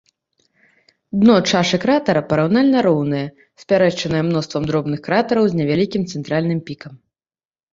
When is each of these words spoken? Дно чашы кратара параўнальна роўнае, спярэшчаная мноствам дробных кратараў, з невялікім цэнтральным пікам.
Дно 1.23 1.35
чашы 1.51 1.79
кратара 1.83 2.23
параўнальна 2.31 2.79
роўнае, 2.87 3.21
спярэшчаная 3.65 4.23
мноствам 4.31 4.63
дробных 4.73 4.99
кратараў, 5.09 5.43
з 5.53 5.61
невялікім 5.61 6.03
цэнтральным 6.15 6.59
пікам. 6.73 6.93